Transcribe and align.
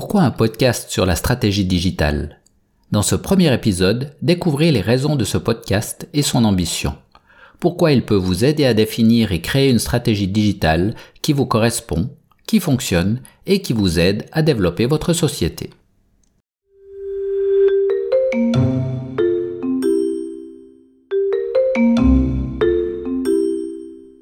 Pourquoi 0.00 0.22
un 0.22 0.30
podcast 0.30 0.88
sur 0.88 1.04
la 1.04 1.14
stratégie 1.14 1.66
digitale? 1.66 2.40
Dans 2.90 3.02
ce 3.02 3.14
premier 3.14 3.52
épisode, 3.52 4.14
découvrez 4.22 4.72
les 4.72 4.80
raisons 4.80 5.14
de 5.14 5.26
ce 5.26 5.36
podcast 5.36 6.08
et 6.14 6.22
son 6.22 6.46
ambition. 6.46 6.94
Pourquoi 7.58 7.92
il 7.92 8.02
peut 8.02 8.14
vous 8.14 8.46
aider 8.46 8.64
à 8.64 8.72
définir 8.72 9.30
et 9.30 9.42
créer 9.42 9.68
une 9.68 9.78
stratégie 9.78 10.26
digitale 10.26 10.94
qui 11.20 11.34
vous 11.34 11.44
correspond, 11.44 12.08
qui 12.46 12.60
fonctionne 12.60 13.20
et 13.44 13.60
qui 13.60 13.74
vous 13.74 13.98
aide 13.98 14.24
à 14.32 14.40
développer 14.40 14.86
votre 14.86 15.12
société. 15.12 15.68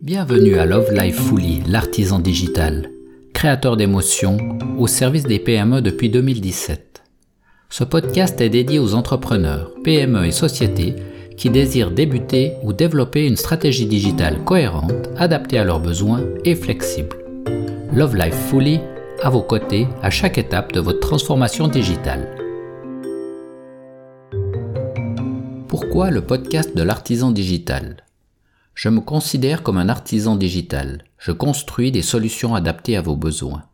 Bienvenue 0.02 0.58
à 0.58 0.66
Love 0.66 0.92
Life 0.92 1.20
Fully, 1.20 1.62
l'artisan 1.68 2.18
digital, 2.18 2.90
créateur 3.38 3.76
d'émotions 3.76 4.36
au 4.78 4.88
service 4.88 5.22
des 5.22 5.38
PME 5.38 5.80
depuis 5.80 6.10
2017. 6.10 7.04
Ce 7.70 7.84
podcast 7.84 8.40
est 8.40 8.48
dédié 8.48 8.80
aux 8.80 8.94
entrepreneurs, 8.94 9.70
PME 9.84 10.26
et 10.26 10.32
sociétés 10.32 10.96
qui 11.36 11.48
désirent 11.48 11.92
débuter 11.92 12.54
ou 12.64 12.72
développer 12.72 13.28
une 13.28 13.36
stratégie 13.36 13.86
digitale 13.86 14.42
cohérente, 14.42 15.10
adaptée 15.16 15.56
à 15.56 15.62
leurs 15.62 15.78
besoins 15.78 16.24
et 16.44 16.56
flexible. 16.56 17.16
Love 17.92 18.16
Life 18.16 18.34
Fully, 18.50 18.80
à 19.22 19.30
vos 19.30 19.42
côtés 19.42 19.86
à 20.02 20.10
chaque 20.10 20.36
étape 20.36 20.72
de 20.72 20.80
votre 20.80 20.98
transformation 20.98 21.68
digitale. 21.68 22.34
Pourquoi 25.68 26.10
le 26.10 26.22
podcast 26.22 26.76
de 26.76 26.82
l'artisan 26.82 27.30
digital? 27.30 27.98
Je 28.74 28.88
me 28.88 29.00
considère 29.00 29.62
comme 29.62 29.78
un 29.78 29.88
artisan 29.88 30.34
digital. 30.34 31.04
Je 31.18 31.32
construis 31.32 31.90
des 31.90 32.02
solutions 32.02 32.54
adaptées 32.54 32.96
à 32.96 33.02
vos 33.02 33.16
besoins. 33.16 33.64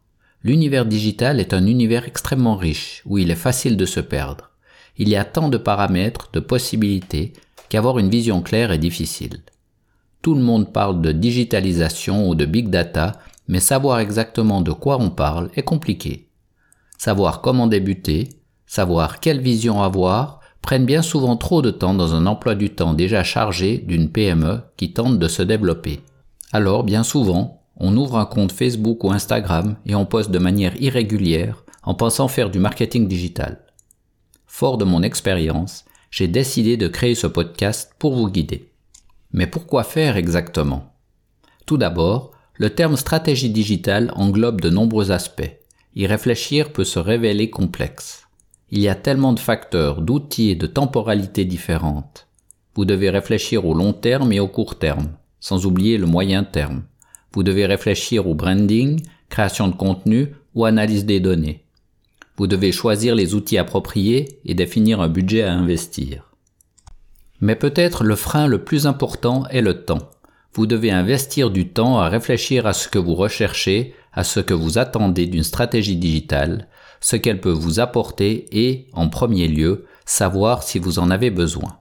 L'univers 0.43 0.87
digital 0.87 1.41
est 1.41 1.53
un 1.53 1.67
univers 1.67 2.07
extrêmement 2.07 2.57
riche 2.57 3.03
où 3.05 3.19
il 3.19 3.31
est 3.31 3.35
facile 3.35 3.77
de 3.77 3.85
se 3.87 4.01
perdre. 4.01 4.51
Il 4.97 5.09
y 5.09 5.17
a 5.17 5.25
tant 5.25 5.49
de 5.49 5.59
paramètres, 5.59 6.31
de 6.33 6.41
possibilités, 6.41 7.33
qu'avoir 7.69 7.99
une 7.99 8.11
vision 8.11 8.41
claire 8.41 8.73
est 8.73 8.79
difficile. 8.79 9.43
Tout 10.23 10.35
le 10.35 10.43
monde 10.43 10.73
parle 10.73 11.03
de 11.03 11.13
digitalisation 11.13 12.29
ou 12.29 12.35
de 12.35 12.47
big 12.47 12.71
data, 12.71 13.13
mais 13.47 13.61
savoir 13.61 13.99
exactement 13.99 14.63
de 14.63 14.73
quoi 14.73 14.99
on 14.99 15.11
parle 15.11 15.51
est 15.55 15.63
compliqué. 15.63 16.29
Savoir 16.97 17.43
comment 17.43 17.67
débuter, 17.67 18.31
savoir 18.67 19.21
quelle 19.21 19.41
vision 19.41 19.83
avoir, 19.83 20.41
prennent 20.63 20.87
bien 20.87 21.03
souvent 21.03 21.37
trop 21.37 21.61
de 21.61 21.71
temps 21.71 21.93
dans 21.93 22.15
un 22.15 22.25
emploi 22.25 22.55
du 22.55 22.71
temps 22.71 22.95
déjà 22.95 23.23
chargé 23.23 23.77
d'une 23.77 24.11
PME 24.11 24.63
qui 24.79 24.95
tente 24.95 25.19
de 25.19 25.29
se 25.29 25.43
développer. 25.43 26.01
Alors, 26.55 26.85
bien 26.85 27.03
souvent, 27.03 27.65
on 27.79 27.97
ouvre 27.97 28.17
un 28.17 28.27
compte 28.27 28.53
Facebook 28.53 29.03
ou 29.03 29.11
Instagram 29.11 29.75
et 29.87 29.97
on 29.97 30.07
poste 30.07 30.31
de 30.31 30.39
manière 30.39 30.81
irrégulière 30.81 31.65
en 31.83 31.95
pensant 31.95 32.29
faire 32.29 32.49
du 32.49 32.61
marketing 32.61 33.09
digital. 33.09 33.59
Fort 34.47 34.79
de 34.79 34.85
mon 34.85 35.03
expérience, 35.03 35.85
j'ai 36.13 36.29
décidé 36.29 36.77
de 36.77 36.87
créer 36.87 37.17
ce 37.17 37.27
podcast 37.27 37.93
pour 37.99 38.15
vous 38.15 38.29
guider. 38.29 38.71
Mais 39.33 39.49
pourquoi 39.49 39.83
faire 39.83 40.17
exactement? 40.17 40.95
Tout 41.67 41.77
d'abord, 41.77 42.31
le 42.55 42.71
terme 42.71 42.97
stratégie 42.97 43.51
digitale 43.51 44.13
englobe 44.15 44.61
de 44.61 44.71
nombreux 44.71 45.11
aspects. 45.11 45.59
Y 45.97 46.07
réfléchir 46.07 46.73
peut 46.73 46.85
se 46.85 47.01
révéler 47.01 47.51
complexe. 47.51 48.29
Il 48.71 48.79
y 48.79 48.89
a 48.89 48.95
tellement 48.95 49.33
de 49.33 49.41
facteurs, 49.41 50.03
d'outils 50.03 50.51
et 50.51 50.55
de 50.55 50.69
temporalités 50.69 51.47
différentes. 51.47 52.29
Vous 52.77 52.85
devez 52.85 53.11
réfléchir 53.11 53.67
au 53.67 53.75
long 53.75 53.93
terme 53.93 54.33
et 54.33 54.39
au 54.39 54.47
court 54.47 54.79
terme, 54.79 55.17
sans 55.45 55.67
oublier 55.67 55.99
le 55.99 56.07
moyen 56.07 56.43
terme. 56.43 56.85
Vous 57.35 57.43
devez 57.43 57.67
réfléchir 57.67 58.27
au 58.27 58.35
branding, 58.35 59.03
création 59.29 59.69
de 59.69 59.75
contenu 59.75 60.35
ou 60.55 60.65
analyse 60.65 61.05
des 61.05 61.21
données. 61.21 61.67
Vous 62.39 62.47
devez 62.47 62.73
choisir 62.73 63.15
les 63.15 63.35
outils 63.35 63.59
appropriés 63.59 64.41
et 64.47 64.55
définir 64.55 65.03
un 65.03 65.11
budget 65.11 65.43
à 65.43 65.53
investir. 65.53 66.31
Mais 67.43 67.57
peut-être 67.57 68.05
le 68.05 68.17
frein 68.17 68.47
le 68.47 68.65
plus 68.65 68.87
important 68.87 69.47
est 69.49 69.61
le 69.61 69.85
temps. 69.85 70.09
Vous 70.55 70.67
devez 70.67 70.91
investir 70.91 71.51
du 71.51 71.69
temps 71.69 71.99
à 71.99 72.09
réfléchir 72.09 72.67
à 72.67 72.73
ce 72.73 72.89
que 72.89 72.99
vous 72.99 73.15
recherchez, 73.15 73.95
à 74.15 74.25
ce 74.25 74.41
que 74.41 74.55
vous 74.55 74.79
attendez 74.79 75.27
d'une 75.27 75.45
stratégie 75.45 75.97
digitale, 75.97 76.69
ce 77.03 77.17
qu'elle 77.17 77.43
peut 77.43 77.51
vous 77.51 77.81
apporter 77.81 78.47
et, 78.51 78.87
en 78.95 79.11
premier 79.11 79.49
lieu, 79.49 79.85
savoir 80.07 80.63
si 80.63 80.79
vous 80.79 80.99
en 80.99 81.11
avez 81.11 81.31
besoin. 81.31 81.81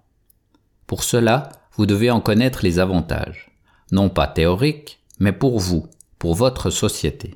Pour 0.86 1.06
cela, 1.06 1.48
vous 1.78 1.86
devez 1.86 2.12
en 2.12 2.20
connaître 2.20 2.60
les 2.62 2.80
avantages, 2.80 3.53
non 3.94 4.10
pas 4.10 4.28
théoriques, 4.28 5.00
mais 5.20 5.32
pour 5.32 5.60
vous, 5.60 5.88
pour 6.18 6.34
votre 6.34 6.72
société. 6.72 7.36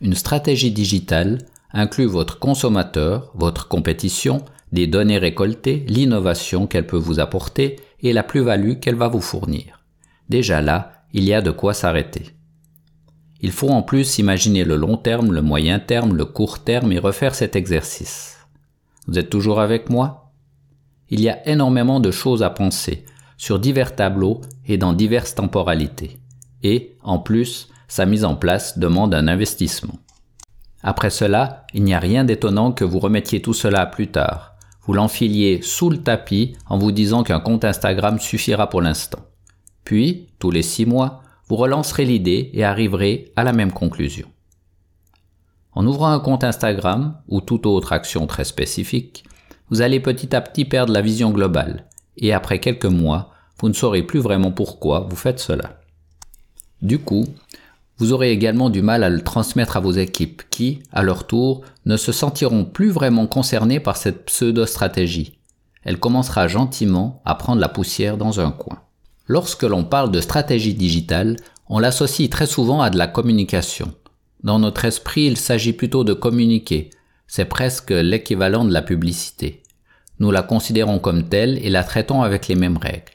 Une 0.00 0.14
stratégie 0.14 0.70
digitale 0.70 1.38
inclut 1.72 2.06
votre 2.06 2.38
consommateur, 2.38 3.32
votre 3.34 3.66
compétition, 3.66 4.44
les 4.72 4.86
données 4.86 5.18
récoltées, 5.18 5.84
l'innovation 5.88 6.66
qu'elle 6.66 6.86
peut 6.86 6.96
vous 6.96 7.18
apporter 7.18 7.80
et 8.00 8.12
la 8.12 8.22
plus-value 8.22 8.74
qu'elle 8.74 8.94
va 8.94 9.08
vous 9.08 9.20
fournir. 9.20 9.84
Déjà 10.28 10.62
là, 10.62 11.02
il 11.12 11.24
y 11.24 11.34
a 11.34 11.42
de 11.42 11.50
quoi 11.50 11.74
s'arrêter. 11.74 12.36
Il 13.40 13.50
faut 13.50 13.68
en 13.68 13.82
plus 13.82 14.18
imaginer 14.18 14.64
le 14.64 14.76
long 14.76 14.96
terme, 14.96 15.32
le 15.32 15.42
moyen 15.42 15.80
terme, 15.80 16.14
le 16.14 16.24
court 16.24 16.60
terme 16.60 16.92
et 16.92 16.98
refaire 16.98 17.34
cet 17.34 17.56
exercice. 17.56 18.36
Vous 19.08 19.18
êtes 19.18 19.30
toujours 19.30 19.60
avec 19.60 19.90
moi? 19.90 20.32
Il 21.10 21.20
y 21.20 21.28
a 21.28 21.46
énormément 21.48 22.00
de 22.00 22.10
choses 22.10 22.42
à 22.42 22.50
penser, 22.50 23.04
sur 23.36 23.58
divers 23.58 23.94
tableaux 23.94 24.40
et 24.66 24.78
dans 24.78 24.92
diverses 24.92 25.34
temporalités. 25.34 26.18
Et, 26.62 26.96
en 27.02 27.18
plus, 27.18 27.68
sa 27.88 28.06
mise 28.06 28.24
en 28.24 28.34
place 28.34 28.78
demande 28.78 29.14
un 29.14 29.28
investissement. 29.28 29.98
Après 30.82 31.10
cela, 31.10 31.66
il 31.74 31.82
n'y 31.82 31.94
a 31.94 31.98
rien 31.98 32.24
d'étonnant 32.24 32.72
que 32.72 32.84
vous 32.84 32.98
remettiez 32.98 33.42
tout 33.42 33.54
cela 33.54 33.86
plus 33.86 34.08
tard. 34.08 34.54
Vous 34.82 34.92
l'enfiliez 34.92 35.60
sous 35.62 35.90
le 35.90 35.98
tapis 35.98 36.56
en 36.68 36.78
vous 36.78 36.92
disant 36.92 37.24
qu'un 37.24 37.40
compte 37.40 37.64
Instagram 37.64 38.20
suffira 38.20 38.68
pour 38.68 38.82
l'instant. 38.82 39.20
Puis, 39.84 40.28
tous 40.38 40.50
les 40.50 40.62
six 40.62 40.86
mois, 40.86 41.22
vous 41.48 41.56
relancerez 41.56 42.04
l'idée 42.04 42.50
et 42.54 42.64
arriverez 42.64 43.32
à 43.36 43.44
la 43.44 43.52
même 43.52 43.72
conclusion. 43.72 44.28
En 45.72 45.86
ouvrant 45.86 46.10
un 46.10 46.20
compte 46.20 46.44
Instagram 46.44 47.20
ou 47.28 47.40
toute 47.40 47.66
autre 47.66 47.92
action 47.92 48.26
très 48.26 48.44
spécifique, 48.44 49.24
vous 49.68 49.82
allez 49.82 50.00
petit 50.00 50.34
à 50.34 50.40
petit 50.40 50.64
perdre 50.64 50.92
la 50.92 51.02
vision 51.02 51.30
globale 51.30 51.84
et 52.16 52.32
après 52.32 52.60
quelques 52.60 52.84
mois, 52.86 53.32
vous 53.58 53.68
ne 53.68 53.74
saurez 53.74 54.02
plus 54.02 54.20
vraiment 54.20 54.50
pourquoi 54.50 55.00
vous 55.08 55.16
faites 55.16 55.40
cela. 55.40 55.80
Du 56.82 56.98
coup, 56.98 57.24
vous 57.98 58.12
aurez 58.12 58.30
également 58.30 58.68
du 58.68 58.82
mal 58.82 59.02
à 59.02 59.08
le 59.08 59.22
transmettre 59.22 59.76
à 59.76 59.80
vos 59.80 59.92
équipes 59.92 60.42
qui, 60.50 60.82
à 60.92 61.02
leur 61.02 61.26
tour, 61.26 61.62
ne 61.86 61.96
se 61.96 62.12
sentiront 62.12 62.64
plus 62.64 62.90
vraiment 62.90 63.26
concernées 63.26 63.80
par 63.80 63.96
cette 63.96 64.26
pseudo-stratégie. 64.26 65.38
Elle 65.82 65.98
commencera 65.98 66.48
gentiment 66.48 67.22
à 67.24 67.34
prendre 67.36 67.60
la 67.60 67.68
poussière 67.68 68.18
dans 68.18 68.40
un 68.40 68.50
coin. 68.50 68.80
Lorsque 69.26 69.62
l'on 69.62 69.84
parle 69.84 70.10
de 70.10 70.20
stratégie 70.20 70.74
digitale, 70.74 71.36
on 71.68 71.78
l'associe 71.78 72.28
très 72.28 72.46
souvent 72.46 72.82
à 72.82 72.90
de 72.90 72.98
la 72.98 73.06
communication. 73.06 73.92
Dans 74.42 74.58
notre 74.58 74.84
esprit, 74.84 75.26
il 75.26 75.36
s'agit 75.36 75.72
plutôt 75.72 76.04
de 76.04 76.12
communiquer. 76.12 76.90
C'est 77.26 77.46
presque 77.46 77.90
l'équivalent 77.90 78.64
de 78.64 78.72
la 78.72 78.82
publicité. 78.82 79.62
Nous 80.18 80.30
la 80.30 80.42
considérons 80.42 80.98
comme 80.98 81.28
telle 81.28 81.58
et 81.64 81.70
la 81.70 81.84
traitons 81.84 82.22
avec 82.22 82.48
les 82.48 82.54
mêmes 82.54 82.78
règles. 82.78 83.12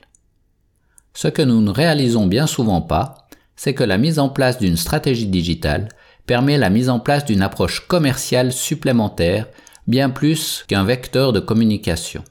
Ce 1.13 1.27
que 1.27 1.41
nous 1.41 1.61
ne 1.61 1.71
réalisons 1.71 2.27
bien 2.27 2.47
souvent 2.47 2.81
pas, 2.81 3.27
c'est 3.55 3.73
que 3.73 3.83
la 3.83 3.97
mise 3.97 4.19
en 4.19 4.29
place 4.29 4.59
d'une 4.59 4.77
stratégie 4.77 5.27
digitale 5.27 5.89
permet 6.25 6.57
la 6.57 6.69
mise 6.69 6.89
en 6.89 6.99
place 6.99 7.25
d'une 7.25 7.41
approche 7.41 7.87
commerciale 7.87 8.51
supplémentaire, 8.51 9.47
bien 9.87 10.09
plus 10.09 10.63
qu'un 10.67 10.83
vecteur 10.83 11.33
de 11.33 11.39
communication. 11.39 12.23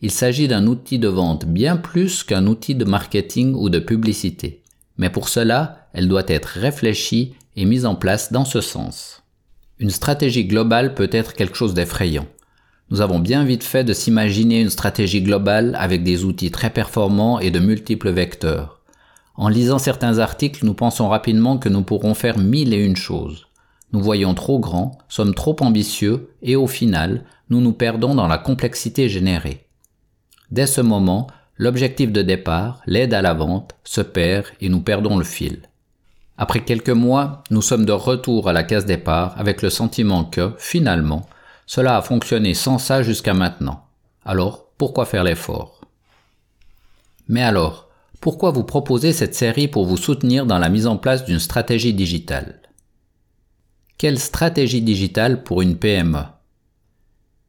Il 0.00 0.10
s'agit 0.10 0.48
d'un 0.48 0.66
outil 0.66 0.98
de 0.98 1.08
vente 1.08 1.46
bien 1.46 1.76
plus 1.76 2.22
qu'un 2.22 2.46
outil 2.46 2.74
de 2.74 2.84
marketing 2.84 3.54
ou 3.54 3.70
de 3.70 3.78
publicité. 3.78 4.62
Mais 4.98 5.10
pour 5.10 5.28
cela, 5.28 5.88
elle 5.92 6.08
doit 6.08 6.24
être 6.26 6.46
réfléchie 6.46 7.34
et 7.56 7.64
mise 7.64 7.86
en 7.86 7.94
place 7.94 8.32
dans 8.32 8.44
ce 8.44 8.60
sens. 8.60 9.22
Une 9.78 9.90
stratégie 9.90 10.44
globale 10.44 10.94
peut 10.94 11.08
être 11.12 11.34
quelque 11.34 11.56
chose 11.56 11.74
d'effrayant. 11.74 12.26
Nous 12.90 13.00
avons 13.00 13.18
bien 13.18 13.44
vite 13.44 13.64
fait 13.64 13.82
de 13.82 13.92
s'imaginer 13.92 14.60
une 14.60 14.70
stratégie 14.70 15.20
globale 15.20 15.76
avec 15.78 16.04
des 16.04 16.24
outils 16.24 16.52
très 16.52 16.70
performants 16.70 17.40
et 17.40 17.50
de 17.50 17.58
multiples 17.58 18.10
vecteurs. 18.10 18.80
En 19.34 19.48
lisant 19.48 19.78
certains 19.78 20.18
articles, 20.18 20.64
nous 20.64 20.74
pensons 20.74 21.08
rapidement 21.08 21.58
que 21.58 21.68
nous 21.68 21.82
pourrons 21.82 22.14
faire 22.14 22.38
mille 22.38 22.72
et 22.72 22.84
une 22.84 22.96
choses. 22.96 23.48
Nous 23.92 24.00
voyons 24.00 24.34
trop 24.34 24.60
grand, 24.60 24.98
sommes 25.08 25.34
trop 25.34 25.56
ambitieux 25.60 26.30
et 26.42 26.54
au 26.54 26.68
final, 26.68 27.24
nous 27.50 27.60
nous 27.60 27.72
perdons 27.72 28.14
dans 28.14 28.28
la 28.28 28.38
complexité 28.38 29.08
générée. 29.08 29.66
Dès 30.52 30.66
ce 30.66 30.80
moment, 30.80 31.26
l'objectif 31.56 32.12
de 32.12 32.22
départ, 32.22 32.82
l'aide 32.86 33.14
à 33.14 33.22
la 33.22 33.34
vente, 33.34 33.74
se 33.82 34.00
perd 34.00 34.46
et 34.60 34.68
nous 34.68 34.80
perdons 34.80 35.16
le 35.18 35.24
fil. 35.24 35.62
Après 36.38 36.60
quelques 36.60 36.90
mois, 36.90 37.42
nous 37.50 37.62
sommes 37.62 37.84
de 37.84 37.92
retour 37.92 38.48
à 38.48 38.52
la 38.52 38.62
case 38.62 38.86
départ 38.86 39.34
avec 39.38 39.62
le 39.62 39.70
sentiment 39.70 40.24
que, 40.24 40.52
finalement, 40.58 41.26
cela 41.66 41.96
a 41.96 42.02
fonctionné 42.02 42.54
sans 42.54 42.78
ça 42.78 43.02
jusqu'à 43.02 43.34
maintenant. 43.34 43.84
Alors, 44.24 44.66
pourquoi 44.78 45.04
faire 45.04 45.24
l'effort? 45.24 45.80
Mais 47.28 47.42
alors, 47.42 47.88
pourquoi 48.20 48.50
vous 48.52 48.64
proposer 48.64 49.12
cette 49.12 49.34
série 49.34 49.68
pour 49.68 49.84
vous 49.84 49.96
soutenir 49.96 50.46
dans 50.46 50.58
la 50.58 50.68
mise 50.68 50.86
en 50.86 50.96
place 50.96 51.24
d'une 51.24 51.40
stratégie 51.40 51.92
digitale? 51.92 52.60
Quelle 53.98 54.18
stratégie 54.18 54.82
digitale 54.82 55.42
pour 55.42 55.62
une 55.62 55.76
PME 55.76 56.22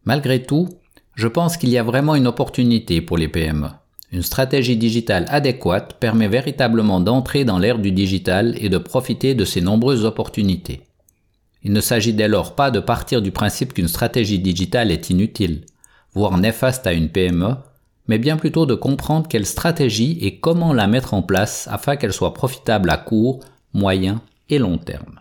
Malgré 0.04 0.44
tout, 0.44 0.70
je 1.16 1.28
pense 1.28 1.58
qu'il 1.58 1.70
y 1.70 1.78
a 1.78 1.84
vraiment 1.84 2.16
une 2.16 2.28
opportunité 2.28 3.02
pour 3.02 3.18
les 3.18 3.28
PME. 3.28 3.68
Une 4.12 4.22
stratégie 4.22 4.78
digitale 4.78 5.26
adéquate 5.28 5.96
permet 6.00 6.30
véritablement 6.30 7.02
d'entrer 7.02 7.44
dans 7.44 7.60
l'ère 7.60 7.80
du 7.80 7.92
digital 7.92 8.56
et 8.60 8.70
de 8.70 8.78
profiter 8.78 9.36
de 9.36 9.44
ces 9.44 9.60
nombreuses 9.60 10.06
opportunités. 10.06 10.84
Il 11.68 11.74
ne 11.74 11.82
s'agit 11.82 12.14
dès 12.14 12.30
lors 12.30 12.56
pas 12.56 12.72
de 12.72 12.80
partir 12.80 13.22
du 13.22 13.32
principe 13.32 13.74
qu'une 13.74 13.90
stratégie 13.90 14.40
digitale 14.40 14.90
est 14.90 15.10
inutile, 15.10 15.66
voire 16.14 16.38
néfaste 16.38 16.88
à 16.88 16.94
une 16.94 17.10
PME, 17.10 17.56
mais 18.08 18.18
bien 18.20 18.38
plutôt 18.38 18.66
de 18.66 18.74
comprendre 18.74 19.28
quelle 19.28 19.46
stratégie 19.46 20.18
et 20.22 20.40
comment 20.40 20.72
la 20.72 20.88
mettre 20.88 21.14
en 21.14 21.24
place 21.24 21.68
afin 21.70 21.98
qu'elle 21.98 22.14
soit 22.14 22.34
profitable 22.34 22.90
à 22.90 22.96
court, 22.96 23.42
moyen 23.74 24.22
et 24.50 24.60
long 24.60 24.78
terme. 24.78 25.20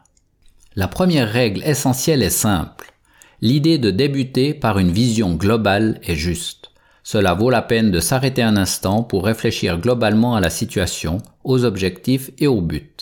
La 0.77 0.87
première 0.87 1.29
règle 1.29 1.65
essentielle 1.65 2.23
est 2.23 2.31
simple. 2.31 2.93
L'idée 3.41 3.79
de 3.79 3.91
débuter 3.91 4.55
par 4.55 4.79
une 4.79 4.93
vision 4.93 5.35
globale 5.35 5.99
est 6.05 6.15
juste. 6.15 6.71
Cela 7.03 7.35
vaut 7.35 7.51
la 7.51 7.63
peine 7.63 7.91
de 7.91 7.99
s'arrêter 7.99 8.45
un 8.45 8.57
instant 8.57 9.03
pour 9.03 9.25
réfléchir 9.25 9.81
globalement 9.81 10.37
à 10.37 10.41
la 10.41 10.51
situation, 10.51 11.19
aux 11.43 11.65
objectifs 11.65 12.31
et 12.39 12.47
aux 12.47 12.61
buts. 12.61 12.95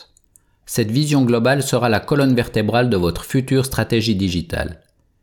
Cette 0.67 0.91
vision 0.91 1.25
globale 1.25 1.63
sera 1.63 1.89
la 1.89 2.01
colonne 2.01 2.35
vertébrale 2.35 2.91
de 2.91 2.97
votre 2.97 3.25
future 3.25 3.65
stratégie 3.65 4.15
digitale. 4.15 4.81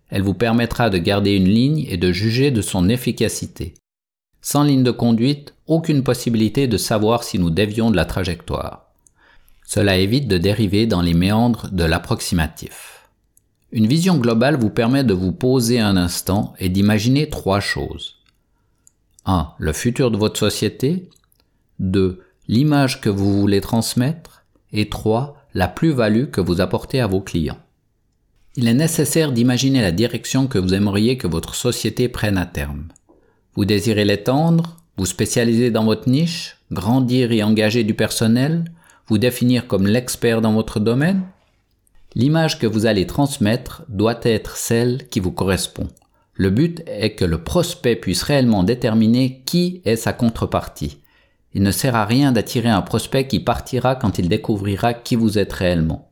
Elle 0.09 0.21
vous 0.21 0.33
permettra 0.33 0.89
de 0.89 0.97
garder 0.97 1.31
une 1.31 1.47
ligne 1.47 1.85
et 1.89 1.97
de 1.97 2.11
juger 2.11 2.51
de 2.51 2.61
son 2.61 2.89
efficacité. 2.89 3.73
Sans 4.41 4.63
ligne 4.63 4.83
de 4.83 4.91
conduite, 4.91 5.53
aucune 5.67 6.03
possibilité 6.03 6.67
de 6.67 6.77
savoir 6.77 7.23
si 7.23 7.39
nous 7.39 7.49
dévions 7.49 7.91
de 7.91 7.95
la 7.95 8.05
trajectoire. 8.05 8.87
Cela 9.65 9.97
évite 9.97 10.27
de 10.27 10.37
dériver 10.37 10.85
dans 10.85 11.01
les 11.01 11.13
méandres 11.13 11.69
de 11.71 11.85
l'approximatif. 11.85 13.07
Une 13.71 13.87
vision 13.87 14.17
globale 14.17 14.57
vous 14.57 14.69
permet 14.69 15.05
de 15.05 15.13
vous 15.13 15.31
poser 15.31 15.79
un 15.79 15.95
instant 15.95 16.53
et 16.59 16.67
d'imaginer 16.67 17.29
trois 17.29 17.61
choses. 17.61 18.17
1. 19.25 19.53
Le 19.57 19.71
futur 19.71 20.11
de 20.11 20.17
votre 20.17 20.37
société. 20.37 21.09
2. 21.79 22.21
L'image 22.49 22.99
que 22.99 23.09
vous 23.09 23.39
voulez 23.39 23.61
transmettre. 23.61 24.40
Et 24.73 24.89
3. 24.89 25.37
La 25.53 25.67
plus-value 25.67 26.29
que 26.31 26.41
vous 26.41 26.61
apportez 26.61 26.99
à 27.01 27.07
vos 27.07 27.21
clients. 27.21 27.59
Il 28.55 28.67
est 28.67 28.73
nécessaire 28.73 29.31
d'imaginer 29.31 29.81
la 29.81 29.91
direction 29.91 30.47
que 30.47 30.57
vous 30.57 30.73
aimeriez 30.73 31.17
que 31.17 31.27
votre 31.27 31.55
société 31.55 32.09
prenne 32.09 32.37
à 32.37 32.45
terme. 32.45 32.87
Vous 33.55 33.65
désirez 33.65 34.05
l'étendre, 34.05 34.77
vous 34.97 35.05
spécialiser 35.05 35.71
dans 35.71 35.85
votre 35.85 36.09
niche, 36.09 36.57
grandir 36.71 37.31
et 37.31 37.43
engager 37.43 37.83
du 37.83 37.93
personnel, 37.93 38.65
vous 39.07 39.17
définir 39.17 39.67
comme 39.67 39.87
l'expert 39.87 40.41
dans 40.41 40.53
votre 40.53 40.79
domaine 40.79 41.23
L'image 42.13 42.59
que 42.59 42.67
vous 42.67 42.85
allez 42.85 43.07
transmettre 43.07 43.83
doit 43.87 44.19
être 44.23 44.57
celle 44.57 45.07
qui 45.07 45.21
vous 45.21 45.31
correspond. 45.31 45.87
Le 46.33 46.49
but 46.49 46.81
est 46.85 47.11
que 47.11 47.23
le 47.23 47.41
prospect 47.41 47.95
puisse 47.95 48.23
réellement 48.23 48.63
déterminer 48.63 49.41
qui 49.45 49.81
est 49.85 49.95
sa 49.95 50.11
contrepartie. 50.11 50.97
Il 51.53 51.63
ne 51.63 51.71
sert 51.71 51.95
à 51.95 52.05
rien 52.05 52.31
d'attirer 52.31 52.69
un 52.69 52.81
prospect 52.81 53.27
qui 53.27 53.39
partira 53.39 53.95
quand 53.95 54.19
il 54.19 54.29
découvrira 54.29 54.93
qui 54.93 55.15
vous 55.15 55.37
êtes 55.37 55.53
réellement. 55.53 56.09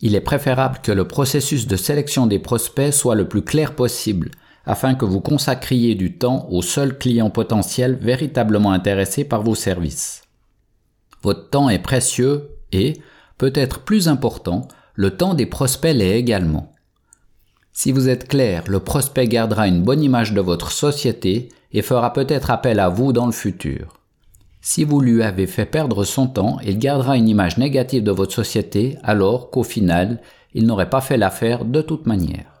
Il 0.00 0.14
est 0.14 0.20
préférable 0.20 0.78
que 0.82 0.92
le 0.92 1.06
processus 1.06 1.66
de 1.66 1.76
sélection 1.76 2.26
des 2.26 2.38
prospects 2.38 2.92
soit 2.92 3.14
le 3.14 3.28
plus 3.28 3.42
clair 3.42 3.74
possible, 3.74 4.30
afin 4.66 4.94
que 4.94 5.04
vous 5.04 5.20
consacriez 5.20 5.94
du 5.94 6.16
temps 6.16 6.46
aux 6.50 6.62
seuls 6.62 6.98
clients 6.98 7.30
potentiels 7.30 7.96
véritablement 8.00 8.72
intéressés 8.72 9.24
par 9.24 9.42
vos 9.42 9.54
services. 9.54 10.22
Votre 11.22 11.50
temps 11.50 11.68
est 11.68 11.78
précieux 11.78 12.50
et, 12.72 13.00
peut-être 13.36 13.80
plus 13.80 14.08
important, 14.08 14.68
le 14.94 15.16
temps 15.16 15.34
des 15.34 15.46
prospects 15.46 15.94
l'est 15.94 16.18
également. 16.18 16.72
Si 17.72 17.92
vous 17.92 18.08
êtes 18.08 18.28
clair, 18.28 18.64
le 18.68 18.80
prospect 18.80 19.28
gardera 19.28 19.66
une 19.66 19.82
bonne 19.82 20.02
image 20.02 20.32
de 20.32 20.40
votre 20.40 20.72
société 20.72 21.48
et 21.72 21.82
fera 21.82 22.12
peut-être 22.12 22.50
appel 22.50 22.80
à 22.80 22.88
vous 22.88 23.12
dans 23.12 23.26
le 23.26 23.32
futur. 23.32 23.99
Si 24.60 24.84
vous 24.84 25.00
lui 25.00 25.22
avez 25.22 25.46
fait 25.46 25.64
perdre 25.64 26.04
son 26.04 26.26
temps, 26.26 26.58
il 26.64 26.78
gardera 26.78 27.16
une 27.16 27.28
image 27.28 27.56
négative 27.56 28.02
de 28.02 28.10
votre 28.10 28.34
société 28.34 28.98
alors 29.02 29.50
qu'au 29.50 29.62
final, 29.62 30.20
il 30.52 30.66
n'aurait 30.66 30.90
pas 30.90 31.00
fait 31.00 31.16
l'affaire 31.16 31.64
de 31.64 31.80
toute 31.80 32.06
manière. 32.06 32.60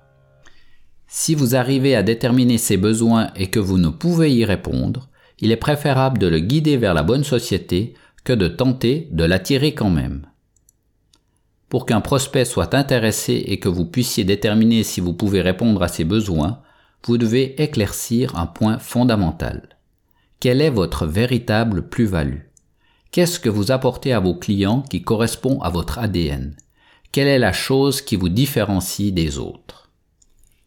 Si 1.06 1.34
vous 1.34 1.56
arrivez 1.56 1.96
à 1.96 2.02
déterminer 2.02 2.56
ses 2.56 2.76
besoins 2.76 3.30
et 3.36 3.48
que 3.48 3.58
vous 3.58 3.78
ne 3.78 3.88
pouvez 3.88 4.32
y 4.32 4.44
répondre, 4.44 5.08
il 5.40 5.50
est 5.50 5.56
préférable 5.56 6.18
de 6.18 6.26
le 6.26 6.38
guider 6.38 6.76
vers 6.76 6.94
la 6.94 7.02
bonne 7.02 7.24
société 7.24 7.94
que 8.24 8.32
de 8.32 8.48
tenter 8.48 9.08
de 9.10 9.24
l'attirer 9.24 9.74
quand 9.74 9.90
même. 9.90 10.26
Pour 11.68 11.86
qu'un 11.86 12.00
prospect 12.00 12.44
soit 12.44 12.74
intéressé 12.74 13.44
et 13.46 13.58
que 13.58 13.68
vous 13.68 13.84
puissiez 13.84 14.24
déterminer 14.24 14.82
si 14.82 15.00
vous 15.00 15.12
pouvez 15.12 15.40
répondre 15.40 15.82
à 15.82 15.88
ses 15.88 16.04
besoins, 16.04 16.60
vous 17.04 17.18
devez 17.18 17.62
éclaircir 17.62 18.36
un 18.36 18.46
point 18.46 18.78
fondamental. 18.78 19.69
Quelle 20.40 20.62
est 20.62 20.70
votre 20.70 21.04
véritable 21.04 21.90
plus-value? 21.90 22.40
Qu'est-ce 23.10 23.38
que 23.38 23.50
vous 23.50 23.72
apportez 23.72 24.14
à 24.14 24.20
vos 24.20 24.34
clients 24.34 24.80
qui 24.80 25.02
correspond 25.02 25.60
à 25.60 25.68
votre 25.68 25.98
ADN 25.98 26.56
Quelle 27.12 27.28
est 27.28 27.38
la 27.38 27.52
chose 27.52 28.00
qui 28.00 28.16
vous 28.16 28.30
différencie 28.30 29.12
des 29.12 29.36
autres? 29.36 29.90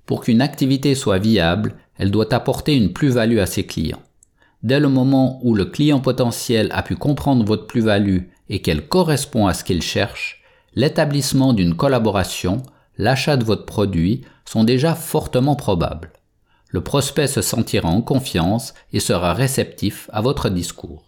Pour 0.06 0.22
qu'une 0.22 0.42
activité 0.42 0.94
soit 0.94 1.18
viable, 1.18 1.74
elle 1.98 2.12
doit 2.12 2.36
apporter 2.36 2.78
une 2.78 2.94
plus-value 2.94 3.40
à 3.40 3.48
ses 3.48 3.66
clients. 3.66 4.04
Dès 4.62 4.80
le 4.80 4.90
moment 4.90 5.40
où 5.42 5.56
le 5.56 5.66
client 5.66 6.02
potentiel 6.02 6.70
a 6.72 6.84
pu 6.84 6.96
comprendre 6.96 7.44
votre 7.44 7.66
plus-value 7.66 8.26
et 8.50 8.62
qu'elle 8.62 8.88
correspond 8.88 9.48
à 9.48 9.56
ce 9.56 9.64
qu'il 9.64 9.82
cherche, 9.82 10.44
l'établissement 10.76 11.52
d'une 11.52 11.76
collaboration, 11.76 12.62
l'achat 13.00 13.38
de 13.38 13.44
votre 13.44 13.66
produit 13.66 14.22
sont 14.46 14.66
déjà 14.66 14.94
fortement 14.94 15.56
probables. 15.56 16.14
Le 16.74 16.82
prospect 16.82 17.28
se 17.28 17.44
sentira 17.44 17.88
en 17.88 18.02
confiance 18.02 18.74
et 18.94 19.00
sera 19.00 19.36
réceptif 19.36 20.10
à 20.12 20.22
votre 20.22 20.50
discours. 20.50 21.06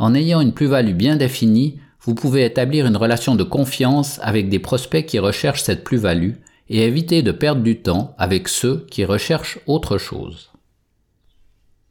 En 0.00 0.16
ayant 0.16 0.40
une 0.40 0.52
plus-value 0.52 0.94
bien 0.94 1.14
définie, 1.14 1.78
vous 2.02 2.16
pouvez 2.16 2.44
établir 2.44 2.86
une 2.86 2.96
relation 2.96 3.36
de 3.36 3.44
confiance 3.44 4.18
avec 4.20 4.48
des 4.48 4.58
prospects 4.58 5.06
qui 5.06 5.20
recherchent 5.20 5.62
cette 5.62 5.84
plus-value 5.84 6.32
et 6.68 6.82
éviter 6.82 7.22
de 7.22 7.30
perdre 7.30 7.62
du 7.62 7.80
temps 7.80 8.16
avec 8.18 8.48
ceux 8.48 8.84
qui 8.90 9.04
recherchent 9.04 9.60
autre 9.68 9.96
chose. 9.96 10.50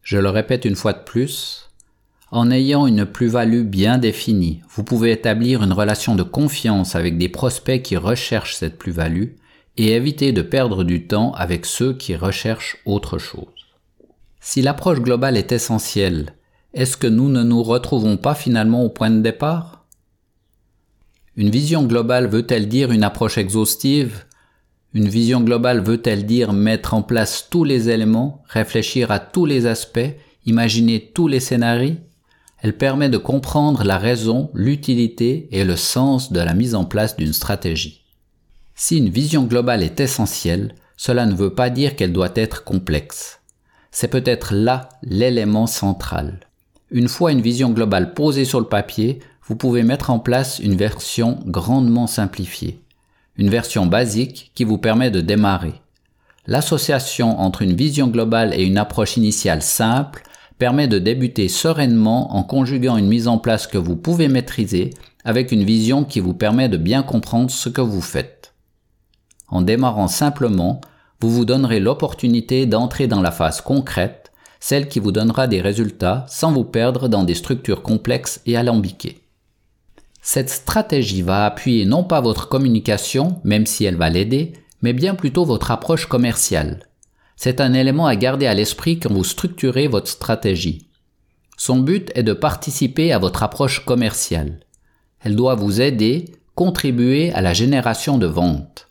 Je 0.04 0.18
le 0.18 0.30
répète 0.30 0.66
une 0.66 0.76
fois 0.76 0.92
de 0.92 1.04
plus, 1.06 1.70
en 2.32 2.52
ayant 2.52 2.86
une 2.86 3.06
plus-value 3.06 3.64
bien 3.64 3.98
définie, 3.98 4.62
vous 4.70 4.84
pouvez 4.84 5.12
établir 5.12 5.64
une 5.64 5.72
relation 5.72 6.16
de 6.16 6.24
confiance 6.24 6.96
avec 6.98 7.18
des 7.18 7.30
prospects 7.30 7.82
qui 7.82 7.96
recherchent 7.96 8.56
cette 8.56 8.78
plus-value 8.78 9.36
et 9.78 9.94
éviter 9.94 10.32
de 10.32 10.42
perdre 10.42 10.84
du 10.84 11.08
temps 11.08 11.32
avec 11.34 11.66
ceux 11.66 11.94
qui 11.94 12.16
recherchent 12.16 12.78
autre 12.86 13.18
chose. 13.18 13.48
Si 14.40 14.62
l'approche 14.62 15.02
globale 15.02 15.38
est 15.38 15.52
essentielle, 15.52 16.34
est-ce 16.74 16.98
que 16.98 17.08
nous 17.08 17.30
ne 17.30 17.44
nous 17.44 17.64
retrouvons 17.64 18.18
pas 18.18 18.36
finalement 18.36 18.84
au 18.84 18.90
point 18.90 19.10
de 19.10 19.22
départ? 19.22 19.86
Une 21.36 21.50
vision 21.50 21.84
globale 21.84 22.28
veut-elle 22.28 22.68
dire 22.68 22.92
une 22.92 23.04
approche 23.04 23.38
exhaustive? 23.38 24.26
Une 24.94 25.08
vision 25.08 25.42
globale 25.42 25.82
veut-elle 25.82 26.26
dire 26.26 26.54
mettre 26.54 26.94
en 26.94 27.04
place 27.04 27.48
tous 27.52 27.64
les 27.64 27.90
éléments, 27.90 28.44
réfléchir 28.48 29.12
à 29.12 29.20
tous 29.20 29.46
les 29.46 29.68
aspects, 29.68 30.16
imaginer 30.46 31.12
tous 31.14 31.28
les 31.28 31.40
scénarios? 31.40 31.98
Elle 32.60 32.76
permet 32.76 33.10
de 33.10 33.20
comprendre 33.20 33.84
la 33.84 34.00
raison, 34.00 34.50
l'utilité 34.56 35.48
et 35.52 35.64
le 35.64 35.76
sens 35.76 36.32
de 36.32 36.40
la 36.40 36.56
mise 36.56 36.74
en 36.74 36.86
place 36.86 37.16
d'une 37.16 37.34
stratégie. 37.34 38.07
Si 38.78 38.98
une 38.98 39.10
vision 39.10 39.44
globale 39.44 39.84
est 39.84 40.00
essentielle, 40.00 40.74
cela 40.96 41.26
ne 41.26 41.36
veut 41.36 41.54
pas 41.54 41.70
dire 41.70 41.98
qu'elle 41.98 42.14
doit 42.14 42.32
être 42.36 42.64
complexe. 42.64 43.42
C'est 43.92 44.08
peut-être 44.08 44.54
là 44.54 44.88
l'élément 45.04 45.68
central. 45.68 46.40
Une 46.92 47.10
fois 47.10 47.34
une 47.34 47.42
vision 47.42 47.72
globale 47.72 48.14
posée 48.14 48.46
sur 48.46 48.62
le 48.62 48.68
papier, 48.68 49.20
vous 49.46 49.58
pouvez 49.58 49.84
mettre 49.84 50.10
en 50.10 50.20
place 50.20 50.60
une 50.60 50.78
version 50.78 51.40
grandement 51.46 52.08
simplifiée 52.08 52.80
une 53.38 53.50
version 53.50 53.86
basique 53.86 54.52
qui 54.56 54.64
vous 54.64 54.78
permet 54.78 55.12
de 55.12 55.22
démarrer. 55.22 55.74
L'association 56.48 57.40
entre 57.40 57.62
une 57.62 57.76
vision 57.76 58.08
globale 58.08 58.54
et 58.54 58.64
une 58.64 58.78
approche 58.78 59.18
initiale 59.18 59.62
simple 59.62 60.24
permet 60.58 60.88
de 60.88 60.98
débuter 60.98 61.50
sereinement 61.50 62.36
en 62.36 62.44
conjuguant 62.44 62.98
une 62.98 63.08
mise 63.08 63.28
en 63.28 63.38
place 63.38 63.68
que 63.68 63.78
vous 63.78 63.96
pouvez 63.96 64.28
maîtriser 64.28 64.92
avec 65.24 65.52
une 65.52 65.64
vision 65.64 66.04
qui 66.04 66.20
vous 66.20 66.34
permet 66.34 66.70
de 66.70 66.78
bien 66.78 67.04
comprendre 67.04 67.52
ce 67.52 67.70
que 67.70 67.82
vous 67.82 68.02
faites. 68.02 68.37
En 69.48 69.62
démarrant 69.62 70.08
simplement, 70.08 70.82
vous 71.20 71.30
vous 71.30 71.46
donnerez 71.46 71.80
l'opportunité 71.80 72.66
d'entrer 72.66 73.08
dans 73.08 73.22
la 73.22 73.32
phase 73.32 73.62
concrète, 73.62 74.32
celle 74.60 74.88
qui 74.88 75.00
vous 75.00 75.12
donnera 75.12 75.48
des 75.48 75.62
résultats 75.62 76.26
sans 76.28 76.52
vous 76.52 76.64
perdre 76.64 77.08
dans 77.08 77.24
des 77.24 77.36
structures 77.36 77.84
complexes 77.84 78.42
et 78.46 78.58
alambiquées. 78.58 79.22
Cette 80.22 80.50
stratégie 80.50 81.22
va 81.22 81.46
appuyer 81.46 81.86
non 81.86 82.04
pas 82.04 82.22
votre 82.22 82.50
communication, 82.50 83.40
même 83.44 83.66
si 83.66 83.86
elle 83.86 83.96
va 83.96 84.10
l'aider, 84.10 84.54
mais 84.82 84.94
bien 84.94 85.16
plutôt 85.16 85.46
votre 85.46 85.72
approche 85.72 86.06
commerciale. 86.06 86.88
C'est 87.36 87.62
un 87.62 87.74
élément 87.74 88.08
à 88.08 88.16
garder 88.16 88.48
à 88.48 88.54
l'esprit 88.54 89.00
quand 89.00 89.14
vous 89.14 89.24
structurez 89.24 89.88
votre 89.88 90.08
stratégie. 90.08 90.88
Son 91.56 91.78
but 91.80 92.12
est 92.14 92.24
de 92.24 92.34
participer 92.34 93.14
à 93.14 93.20
votre 93.20 93.42
approche 93.42 93.86
commerciale. 93.86 94.60
Elle 95.22 95.36
doit 95.36 95.56
vous 95.56 95.82
aider, 95.82 96.26
contribuer 96.56 97.32
à 97.34 97.42
la 97.42 97.54
génération 97.54 98.18
de 98.18 98.28
ventes. 98.28 98.87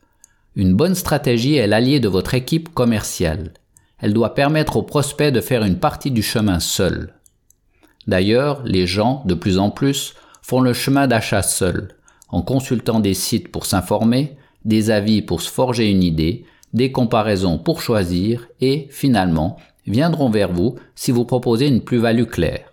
Une 0.56 0.74
bonne 0.74 0.94
stratégie 0.94 1.56
est 1.56 1.66
l'allié 1.66 2.00
de 2.00 2.08
votre 2.08 2.32
équipe 2.32 2.72
commerciale. 2.72 3.52
Elle 3.98 4.14
doit 4.14 4.34
permettre 4.34 4.78
aux 4.78 4.82
prospects 4.82 5.32
de 5.32 5.42
faire 5.42 5.62
une 5.62 5.78
partie 5.78 6.10
du 6.10 6.22
chemin 6.22 6.60
seuls. 6.60 7.12
D'ailleurs, 8.06 8.62
les 8.64 8.86
gens, 8.86 9.22
de 9.26 9.34
plus 9.34 9.58
en 9.58 9.70
plus, 9.70 10.14
font 10.40 10.62
le 10.62 10.72
chemin 10.72 11.08
d'achat 11.08 11.42
seuls, 11.42 11.88
en 12.30 12.40
consultant 12.40 13.00
des 13.00 13.12
sites 13.12 13.52
pour 13.52 13.66
s'informer, 13.66 14.38
des 14.64 14.90
avis 14.90 15.20
pour 15.20 15.42
se 15.42 15.50
forger 15.50 15.90
une 15.90 16.02
idée, 16.02 16.46
des 16.72 16.90
comparaisons 16.90 17.58
pour 17.58 17.82
choisir 17.82 18.48
et, 18.62 18.88
finalement, 18.90 19.58
viendront 19.86 20.30
vers 20.30 20.52
vous 20.52 20.76
si 20.94 21.10
vous 21.10 21.26
proposez 21.26 21.68
une 21.68 21.82
plus-value 21.82 22.24
claire. 22.24 22.72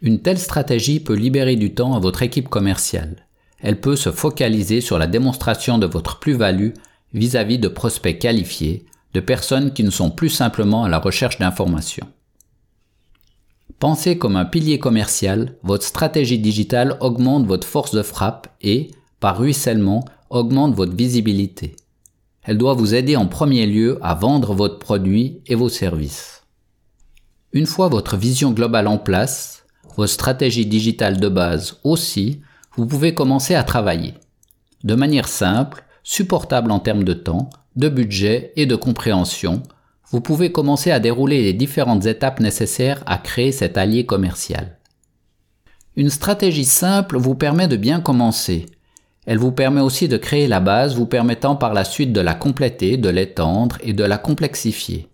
Une 0.00 0.20
telle 0.20 0.38
stratégie 0.38 1.00
peut 1.00 1.14
libérer 1.14 1.56
du 1.56 1.74
temps 1.74 1.94
à 1.94 2.00
votre 2.00 2.22
équipe 2.22 2.48
commerciale. 2.48 3.26
Elle 3.62 3.80
peut 3.80 3.96
se 3.96 4.10
focaliser 4.10 4.80
sur 4.80 4.98
la 4.98 5.06
démonstration 5.06 5.78
de 5.78 5.86
votre 5.86 6.18
plus-value 6.18 6.72
vis-à-vis 7.14 7.58
de 7.58 7.68
prospects 7.68 8.18
qualifiés, 8.18 8.84
de 9.14 9.20
personnes 9.20 9.72
qui 9.72 9.84
ne 9.84 9.90
sont 9.90 10.10
plus 10.10 10.30
simplement 10.30 10.84
à 10.84 10.88
la 10.88 10.98
recherche 10.98 11.38
d'informations. 11.38 12.08
Pensez 13.78 14.18
comme 14.18 14.36
un 14.36 14.44
pilier 14.44 14.78
commercial, 14.78 15.56
votre 15.62 15.84
stratégie 15.84 16.38
digitale 16.38 16.96
augmente 17.00 17.46
votre 17.46 17.66
force 17.66 17.94
de 17.94 18.02
frappe 18.02 18.48
et, 18.60 18.90
par 19.20 19.38
ruissellement, 19.38 20.04
augmente 20.30 20.74
votre 20.74 20.94
visibilité. 20.94 21.76
Elle 22.42 22.58
doit 22.58 22.74
vous 22.74 22.94
aider 22.94 23.16
en 23.16 23.26
premier 23.26 23.66
lieu 23.66 23.98
à 24.02 24.14
vendre 24.14 24.54
votre 24.54 24.78
produit 24.78 25.40
et 25.46 25.54
vos 25.54 25.68
services. 25.68 26.42
Une 27.52 27.66
fois 27.66 27.88
votre 27.88 28.16
vision 28.16 28.52
globale 28.52 28.88
en 28.88 28.98
place, 28.98 29.64
votre 29.96 30.12
stratégie 30.12 30.66
digitale 30.66 31.20
de 31.20 31.28
base 31.28 31.78
aussi, 31.84 32.40
vous 32.76 32.86
pouvez 32.86 33.14
commencer 33.14 33.54
à 33.54 33.64
travailler. 33.64 34.14
De 34.84 34.94
manière 34.94 35.28
simple, 35.28 35.84
supportable 36.02 36.70
en 36.70 36.78
termes 36.78 37.04
de 37.04 37.14
temps, 37.14 37.50
de 37.76 37.88
budget 37.88 38.52
et 38.56 38.66
de 38.66 38.76
compréhension, 38.76 39.62
vous 40.10 40.20
pouvez 40.20 40.52
commencer 40.52 40.90
à 40.90 41.00
dérouler 41.00 41.42
les 41.42 41.52
différentes 41.52 42.06
étapes 42.06 42.40
nécessaires 42.40 43.02
à 43.06 43.18
créer 43.18 43.52
cet 43.52 43.78
allié 43.78 44.04
commercial. 44.04 44.78
Une 45.96 46.10
stratégie 46.10 46.64
simple 46.64 47.18
vous 47.18 47.34
permet 47.34 47.68
de 47.68 47.76
bien 47.76 48.00
commencer, 48.00 48.66
elle 49.24 49.38
vous 49.38 49.52
permet 49.52 49.80
aussi 49.80 50.08
de 50.08 50.16
créer 50.16 50.48
la 50.48 50.60
base 50.60 50.96
vous 50.96 51.06
permettant 51.06 51.54
par 51.54 51.74
la 51.74 51.84
suite 51.84 52.12
de 52.12 52.20
la 52.20 52.34
compléter, 52.34 52.96
de 52.96 53.08
l'étendre 53.08 53.78
et 53.80 53.92
de 53.92 54.04
la 54.04 54.18
complexifier. 54.18 55.08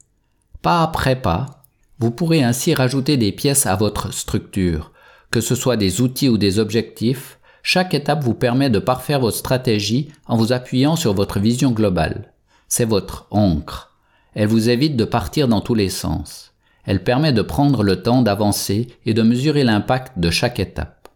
Pas 0.63 0.83
après 0.83 1.21
pas, 1.21 1.63
vous 1.99 2.11
pourrez 2.11 2.43
ainsi 2.43 2.75
rajouter 2.75 3.17
des 3.17 3.33
pièces 3.33 3.67
à 3.67 3.77
votre 3.77 4.15
structure, 4.15 4.93
que 5.31 5.41
ce 5.41 5.55
soit 5.55 5.77
des 5.77 6.01
outils 6.01 6.29
ou 6.29 6.39
des 6.39 6.59
objectifs, 6.59 7.38
chaque 7.63 7.95
étape 7.95 8.23
vous 8.23 8.35
permet 8.35 8.71
de 8.71 8.79
parfaire 8.79 9.21
votre 9.21 9.37
stratégie 9.37 10.09
en 10.27 10.37
vous 10.37 10.53
appuyant 10.53 10.97
sur 10.97 11.15
votre 11.15 11.39
vision 11.39 11.71
globale. 11.71 12.33
C'est 12.69 12.85
votre 12.85 13.27
encre. 13.31 13.97
Elle 14.35 14.49
vous 14.49 14.69
évite 14.69 14.97
de 14.97 15.05
partir 15.05 15.49
dans 15.49 15.61
tous 15.61 15.75
les 15.75 15.89
sens. 15.89 16.53
Elle 16.85 17.03
permet 17.03 17.33
de 17.33 17.43
prendre 17.43 17.83
le 17.83 18.03
temps 18.03 18.23
d'avancer 18.23 18.89
et 19.05 19.15
de 19.15 19.23
mesurer 19.23 19.65
l'impact 19.65 20.19
de 20.19 20.31
chaque 20.31 20.59
étape. 20.59 21.09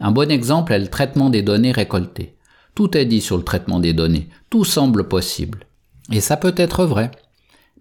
Un 0.00 0.12
bon 0.12 0.30
exemple 0.30 0.72
est 0.72 0.78
le 0.78 0.88
traitement 0.88 1.30
des 1.30 1.42
données 1.42 1.72
récoltées. 1.72 2.36
Tout 2.74 2.96
est 2.96 3.06
dit 3.06 3.20
sur 3.20 3.36
le 3.36 3.42
traitement 3.42 3.80
des 3.80 3.92
données, 3.92 4.28
tout 4.50 4.64
semble 4.64 5.08
possible. 5.08 5.66
Et 6.12 6.20
ça 6.20 6.36
peut 6.36 6.54
être 6.56 6.84
vrai. 6.84 7.10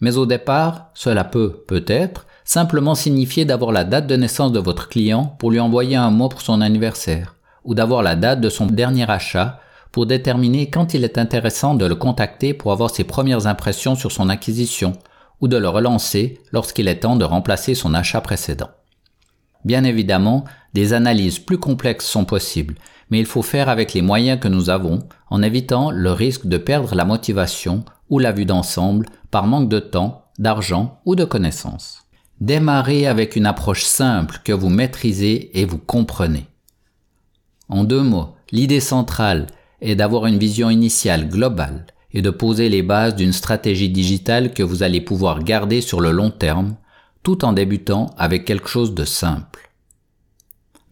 Mais 0.01 0.17
au 0.17 0.25
départ, 0.25 0.89
cela 0.93 1.23
peut, 1.23 1.63
peut-être, 1.67 2.25
simplement 2.43 2.95
signifier 2.95 3.45
d'avoir 3.45 3.71
la 3.71 3.83
date 3.83 4.07
de 4.07 4.15
naissance 4.15 4.51
de 4.51 4.59
votre 4.59 4.89
client 4.89 5.35
pour 5.39 5.51
lui 5.51 5.59
envoyer 5.59 5.95
un 5.95 6.11
mot 6.11 6.29
pour 6.29 6.41
son 6.41 6.61
anniversaire, 6.61 7.35
ou 7.67 7.75
d'avoir 7.75 8.01
la 8.01 8.15
date 8.15 8.41
de 8.41 8.49
son 8.49 8.65
dernier 8.65 9.07
achat 9.07 9.59
pour 9.91 10.07
déterminer 10.07 10.69
quand 10.69 10.95
il 10.95 11.03
est 11.03 11.17
intéressant 11.19 11.75
de 11.75 11.85
le 11.85 11.95
contacter 11.95 12.53
pour 12.53 12.71
avoir 12.71 12.89
ses 12.89 13.03
premières 13.03 13.45
impressions 13.45 13.95
sur 13.95 14.11
son 14.11 14.29
acquisition, 14.29 14.93
ou 15.41 15.47
de 15.47 15.57
le 15.57 15.69
relancer 15.69 16.39
lorsqu'il 16.51 16.87
est 16.87 17.01
temps 17.01 17.15
de 17.15 17.25
remplacer 17.25 17.75
son 17.75 17.93
achat 17.93 18.21
précédent. 18.21 18.69
Bien 19.65 19.83
évidemment, 19.83 20.45
des 20.73 20.93
analyses 20.93 21.39
plus 21.39 21.57
complexes 21.57 22.07
sont 22.07 22.25
possibles, 22.25 22.75
mais 23.09 23.19
il 23.19 23.25
faut 23.25 23.41
faire 23.41 23.69
avec 23.69 23.93
les 23.93 24.01
moyens 24.01 24.39
que 24.39 24.47
nous 24.47 24.69
avons 24.69 24.99
en 25.29 25.41
évitant 25.41 25.91
le 25.91 26.11
risque 26.11 26.47
de 26.47 26.57
perdre 26.57 26.95
la 26.95 27.05
motivation 27.05 27.83
ou 28.09 28.19
la 28.19 28.31
vue 28.31 28.45
d'ensemble 28.45 29.07
par 29.29 29.45
manque 29.45 29.69
de 29.69 29.79
temps, 29.79 30.25
d'argent 30.39 31.01
ou 31.05 31.15
de 31.15 31.25
connaissances. 31.25 32.03
Démarrez 32.39 33.07
avec 33.07 33.35
une 33.35 33.45
approche 33.45 33.83
simple 33.83 34.39
que 34.43 34.53
vous 34.53 34.69
maîtrisez 34.69 35.59
et 35.59 35.65
vous 35.65 35.79
comprenez. 35.79 36.47
En 37.69 37.83
deux 37.83 38.01
mots, 38.01 38.35
l'idée 38.51 38.79
centrale 38.79 39.47
est 39.81 39.95
d'avoir 39.95 40.25
une 40.25 40.39
vision 40.39 40.69
initiale 40.69 41.29
globale 41.29 41.85
et 42.13 42.21
de 42.21 42.29
poser 42.29 42.69
les 42.69 42.81
bases 42.81 43.15
d'une 43.15 43.33
stratégie 43.33 43.89
digitale 43.89 44.53
que 44.53 44.63
vous 44.63 44.83
allez 44.83 45.01
pouvoir 45.01 45.43
garder 45.43 45.81
sur 45.81 46.01
le 46.01 46.11
long 46.11 46.31
terme 46.31 46.75
tout 47.23 47.43
en 47.43 47.51
débutant 47.51 48.13
avec 48.17 48.45
quelque 48.45 48.69
chose 48.69 48.93
de 48.93 49.03
simple. 49.03 49.69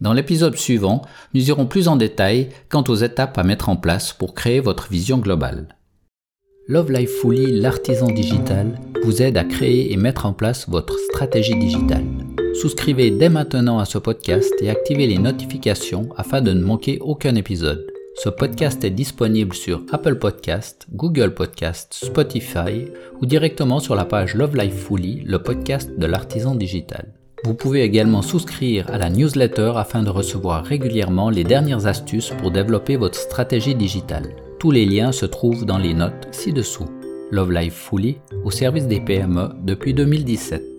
Dans 0.02 0.12
l'épisode 0.12 0.56
suivant, 0.56 1.02
nous 1.32 1.48
irons 1.48 1.66
plus 1.66 1.88
en 1.88 1.96
détail 1.96 2.50
quant 2.68 2.84
aux 2.88 2.96
étapes 2.96 3.38
à 3.38 3.42
mettre 3.42 3.70
en 3.70 3.76
place 3.76 4.12
pour 4.12 4.34
créer 4.34 4.60
votre 4.60 4.90
vision 4.90 5.16
globale. 5.16 5.75
Love 6.68 6.90
Life 6.90 7.20
Fully, 7.20 7.60
l'artisan 7.60 8.08
digital, 8.08 8.80
vous 9.04 9.22
aide 9.22 9.36
à 9.36 9.44
créer 9.44 9.92
et 9.92 9.96
mettre 9.96 10.26
en 10.26 10.32
place 10.32 10.68
votre 10.68 10.98
stratégie 10.98 11.54
digitale. 11.54 12.04
Souscrivez 12.60 13.12
dès 13.12 13.28
maintenant 13.28 13.78
à 13.78 13.84
ce 13.84 13.98
podcast 13.98 14.52
et 14.60 14.68
activez 14.68 15.06
les 15.06 15.18
notifications 15.18 16.08
afin 16.16 16.40
de 16.40 16.52
ne 16.52 16.64
manquer 16.64 16.98
aucun 17.00 17.36
épisode. 17.36 17.86
Ce 18.16 18.28
podcast 18.28 18.82
est 18.82 18.90
disponible 18.90 19.54
sur 19.54 19.82
Apple 19.92 20.16
Podcast, 20.16 20.88
Google 20.92 21.34
Podcast, 21.34 21.94
Spotify 21.94 22.86
ou 23.20 23.26
directement 23.26 23.78
sur 23.78 23.94
la 23.94 24.04
page 24.04 24.34
Love 24.34 24.56
Life 24.56 24.88
Fully, 24.88 25.22
le 25.24 25.40
podcast 25.40 25.96
de 25.96 26.06
l'artisan 26.06 26.56
digital. 26.56 27.12
Vous 27.44 27.54
pouvez 27.54 27.82
également 27.82 28.22
souscrire 28.22 28.90
à 28.90 28.98
la 28.98 29.08
newsletter 29.08 29.74
afin 29.76 30.02
de 30.02 30.10
recevoir 30.10 30.64
régulièrement 30.64 31.30
les 31.30 31.44
dernières 31.44 31.86
astuces 31.86 32.32
pour 32.40 32.50
développer 32.50 32.96
votre 32.96 33.20
stratégie 33.20 33.76
digitale. 33.76 34.34
Tous 34.58 34.70
les 34.70 34.86
liens 34.86 35.12
se 35.12 35.26
trouvent 35.26 35.66
dans 35.66 35.76
les 35.76 35.92
notes 35.92 36.28
ci-dessous. 36.32 36.86
Love 37.30 37.52
Life 37.52 37.74
Fully 37.74 38.16
au 38.44 38.50
service 38.50 38.86
des 38.86 39.00
PME 39.00 39.50
depuis 39.62 39.92
2017. 39.92 40.75